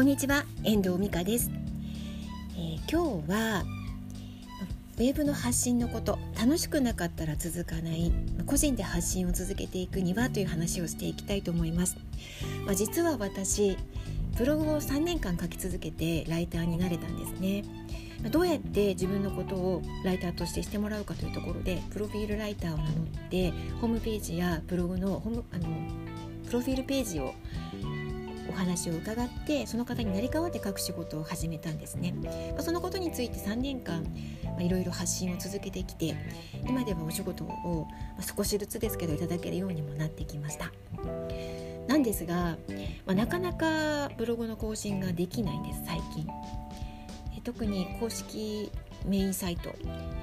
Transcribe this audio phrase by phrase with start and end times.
[0.00, 1.50] こんにちは遠藤美香です、
[2.56, 3.64] えー、今日は
[4.96, 8.10] ウェブの発信のこと楽しくなかったら続かない
[8.46, 11.98] 個人で発信を続けていくにはという話をしていきたいと思います、
[12.64, 13.76] まあ、実は私
[14.38, 17.64] ブログを3年間書き続けてライターになれたんですね。
[18.30, 22.94] どうやって自分のことをライターとしてしてもらうかというところでプロフィールライターを名乗っ
[23.28, 23.50] て
[23.82, 25.66] ホームページやブログのホームあの
[26.46, 27.34] プロフィールページを
[28.50, 32.14] お話を伺ってその方に成り代わって書く仕事を始めたんですね、
[32.56, 34.04] まそのことについて3年間
[34.58, 36.14] いろいろ発信を続けてきて
[36.68, 37.86] 今ではお仕事を
[38.16, 40.72] ま少しずつですけどいただけるようにもなってきました。
[41.86, 42.56] なんですが、
[43.04, 46.26] まあ、なかなかブログの更新ができないんです最近。
[47.42, 48.70] 特に公式
[49.06, 49.74] メインサイト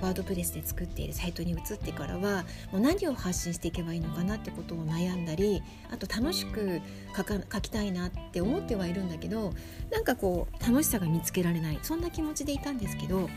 [0.02, 6.82] ワードプレスで作っているサイトに移ってからはもう何を発信していけばいいのかなってことを悩んだりあと楽しく
[7.16, 9.54] 書か書きたいなって思ってはいるんだけど
[9.92, 13.30] なんかこう楽しさが見つけられないそんな気持ちでいたんですけど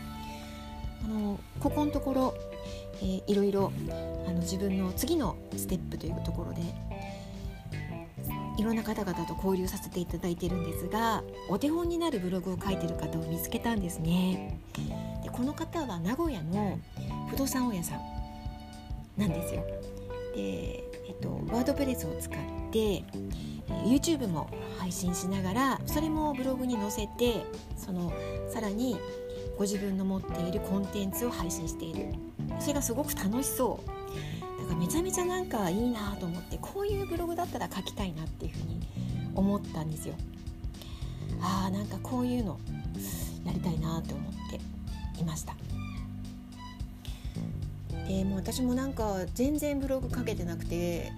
[1.03, 2.33] あのここのところ、
[3.01, 3.71] えー、いろいろ
[4.27, 6.61] あの自分の次のステップというところで
[8.57, 14.59] いろんな方々と交流させていただいてるんですがお手本になるブログを書いてる方を見つけたんですね。
[15.31, 16.79] この方は名古屋の
[17.29, 17.99] 不動産大家さん
[19.17, 19.63] なんですよ。
[20.35, 22.39] で、えっと、ワードプレスを使っ
[22.71, 23.03] て
[23.85, 27.45] YouTube も配信しながらそれもブログに載せて
[27.77, 28.11] その
[28.49, 28.97] さらに
[29.57, 32.13] ご自分の持っているコンテンツを配信している。
[32.59, 34.01] それがすごく楽しそう。
[34.71, 38.81] かめちゃめちゃなんかいいなと思ってこういうブログだったら書きたいなっていうふうに
[39.35, 40.15] 思ったんですよ。
[41.41, 42.59] あーなんかこういうの
[43.45, 44.59] やりたいなと思って
[45.21, 45.55] いました。
[48.07, 51.11] でもう私もなんか全然ブログ書けてなくて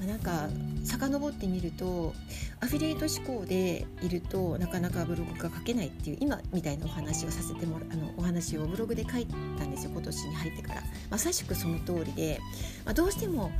[0.00, 0.48] ま、なんか
[0.82, 2.14] 遡ってみると
[2.60, 12.40] アフィリエイト志向でいるとなかなかブログが書けないっていう今みたいなお話をさせてもらあのお話をブログで書いたんですよ今年に入ってからまさしくその通りで、
[12.86, 13.52] まあ、どうしても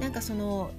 [0.00, 0.70] なんかその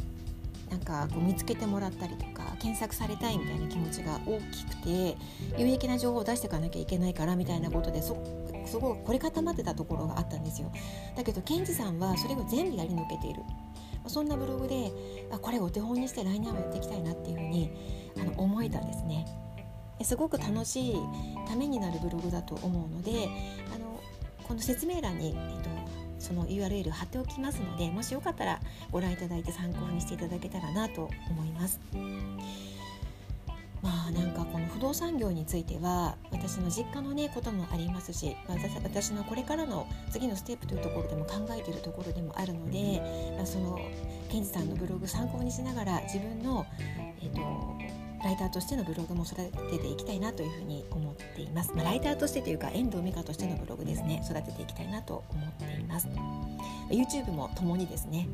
[0.69, 5.17] なんかこう見つけてもらったりとか検索されたいみたいな気持ちが大きくて
[5.57, 8.13] 有益な情報を出していかなきゃいけないからみたいなことでそ
[8.69, 10.71] すごく凝り固まってたところがあったんですよ
[11.15, 13.41] だけどケンジさんはそれを全部やり抜けている
[14.07, 14.91] そんなブログで
[15.31, 17.71] あこれお手本にして来年はやっていきたいなっていうふうに
[18.19, 19.25] あの思えたんですね。
[20.01, 20.95] すごく楽しい
[21.47, 23.27] ためになるブログだと思うので
[23.75, 23.99] あの
[24.47, 25.69] この説明欄に、えっと、
[26.19, 31.81] その URL 貼っておきますのでもしよかったらご覧いただいて参考にしていただけたらなと思います。
[33.81, 43.01] まあなんかこの不動産業については私の実家のねこともありますし、まあ、私のこれからの次のステップというところでも考えているところでもあるので、
[43.37, 43.79] まあ、その
[44.29, 46.65] ケンジさんのブログ参考にしながら自分の、
[47.21, 47.39] えーと、
[48.23, 56.07] ライターとしてのブログも育てていきたいなというふうに思っています、まあ、ライターとしてというか遠藤美香としてのブログですね育てていきたいなと思っています。
[56.89, 58.27] YouTube も共にですね、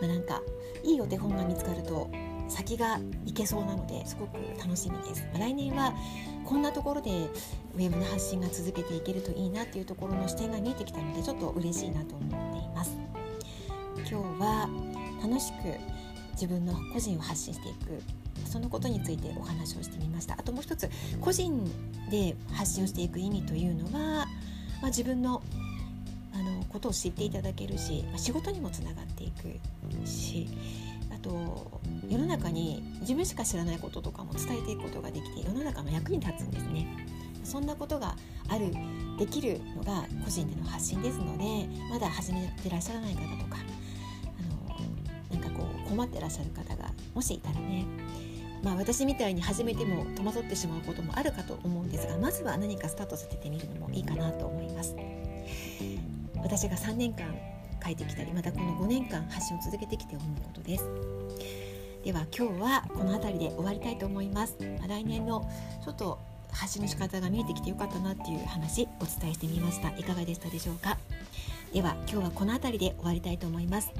[0.00, 0.42] まあ、なんか
[0.82, 2.10] いいお手本が見つかると
[2.48, 5.26] 先がいけそうなのですごく楽しみです。
[5.38, 5.94] 来年は
[6.44, 7.10] こんなところで
[7.74, 12.96] ウェブの発信が続けていけるといいなっていうところの視点が見えてきたのでちょっと嬉しいなと思っています。
[13.96, 14.68] 今日は
[15.22, 15.54] 楽しく
[16.32, 18.02] 自分の個人を発信していく
[18.44, 20.90] そのことについてお話をしてみましたあともう一つ
[21.20, 21.64] 個人
[22.10, 24.26] で発信をしていく意味というのは、
[24.80, 25.42] まあ、自分の
[26.34, 29.60] あのことを知っていただけるし、まあ、仕事にもつながっていく
[30.04, 30.48] し
[31.24, 36.86] と世の中に自分しか知らないこととかも伝えていくことができて世の中の役に立つんですね。
[37.44, 38.16] そんなことが
[38.48, 38.72] ある
[39.18, 43.58] できるのが個人での発信ですのでまだ始めてらっしゃらない方とか
[44.38, 47.86] あのなんかこう困ってらっしゃる方がもしいたらね
[48.62, 54.96] まあ、私みたいに始めても戸惑ってしまうこともあるかと思うんですがまずは何かスタートさせてみるのもいいかなと思います
[56.42, 57.26] 私が3年間
[57.84, 60.84] 書いてきたりまたこの5年間発信を続けてきて思うことです。
[62.04, 64.56] では今日はこの辺りで終わりたいと思います。
[64.86, 65.50] 来年の
[65.84, 66.18] ちょっと
[66.52, 69.88] 発信の仕方が見えてきてよかったなっていう話お伝えしてみました。
[69.98, 70.98] いかがでしたでしょうか？
[71.72, 73.90] では今日はこの辺りで終わりたいと思います。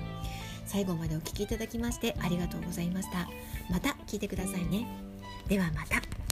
[0.66, 3.28] 最後までお聴きいただきましてありがとうございました。
[3.70, 4.86] また聞いてくださいね。
[5.48, 6.23] ではまた。